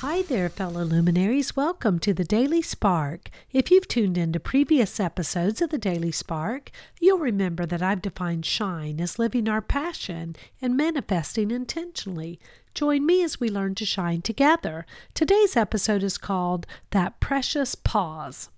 [0.00, 1.54] Hi there, fellow luminaries.
[1.54, 3.28] Welcome to the Daily Spark.
[3.52, 8.46] If you've tuned into previous episodes of the Daily Spark, you'll remember that I've defined
[8.46, 12.40] shine as living our passion and manifesting intentionally.
[12.72, 14.86] Join me as we learn to shine together.
[15.12, 18.48] Today's episode is called That Precious Pause.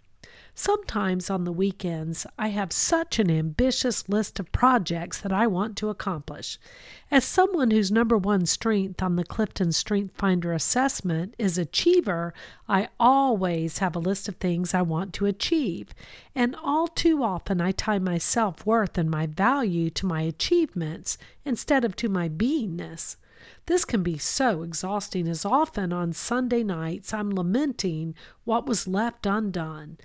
[0.54, 5.78] Sometimes on the weekends, I have such an ambitious list of projects that I want
[5.78, 6.58] to accomplish.
[7.10, 12.34] As someone whose number one strength on the Clifton Strength Finder assessment is achiever,
[12.68, 15.94] I always have a list of things I want to achieve.
[16.34, 21.16] And all too often, I tie my self worth and my value to my achievements
[21.46, 23.16] instead of to my beingness.
[23.64, 28.14] This can be so exhausting as often on Sunday nights I'm lamenting
[28.44, 29.96] what was left undone.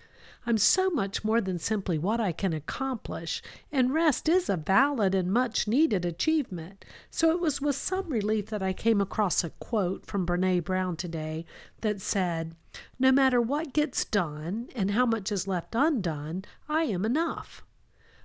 [0.47, 5.13] I'm so much more than simply what I can accomplish, and rest is a valid
[5.13, 6.85] and much needed achievement.
[7.11, 10.95] So it was with some relief that I came across a quote from Brene Brown
[10.95, 11.45] today
[11.81, 12.55] that said,
[12.97, 17.61] No matter what gets done and how much is left undone, I am enough.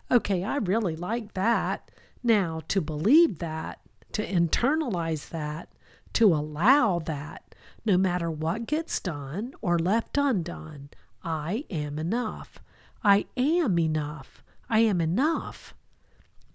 [0.09, 1.91] Okay, I really like that.
[2.23, 3.81] Now, to believe that,
[4.13, 5.71] to internalize that,
[6.13, 10.91] to allow that, no matter what gets done or left undone,
[11.25, 12.59] I am enough.
[13.05, 14.43] I am enough.
[14.69, 15.75] I am enough.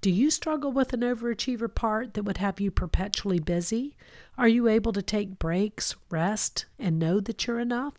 [0.02, 3.96] Do you struggle with an overachiever part that would have you perpetually busy?
[4.38, 7.96] Are you able to take breaks, rest, and know that you're enough?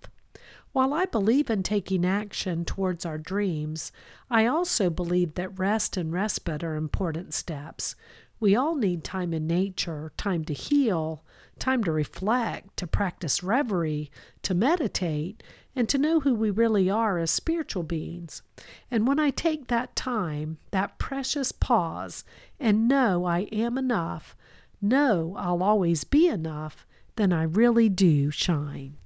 [0.72, 3.91] While I believe in taking action towards our dreams,
[4.30, 7.97] I also believe that rest and respite are important steps.
[8.41, 11.25] We all need time in nature, time to heal,
[11.58, 14.11] time to reflect, to practice reverie,
[14.42, 15.42] to meditate,
[15.75, 18.42] and to know who we really are as spiritual beings.
[18.91, 22.25] And when I take that time, that precious pause,
[22.60, 24.37] and know I am enough,
[24.81, 28.97] know I'll always be enough, then I really do shine.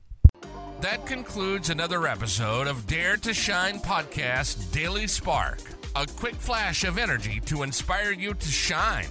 [0.80, 5.60] That concludes another episode of Dare to Shine Podcast Daily Spark.
[5.94, 9.10] A quick flash of energy to inspire you to shine.